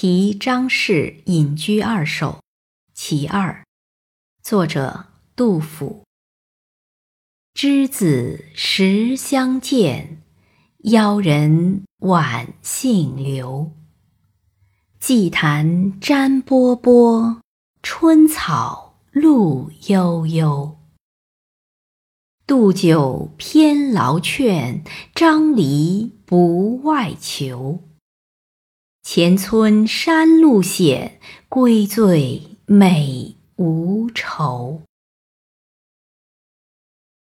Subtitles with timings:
[0.00, 2.40] 题张氏隐居二首
[2.94, 3.64] 其二，
[4.40, 6.04] 作者杜甫。
[7.52, 10.22] 之子时相见，
[10.84, 13.72] 邀人晚杏流。
[15.00, 17.40] 祭坛瞻波波，
[17.82, 20.78] 春草露悠悠。
[22.46, 27.82] 杜酒偏劳劝，张离不外求。
[29.10, 31.18] 前村山路险，
[31.48, 34.82] 归醉美无愁。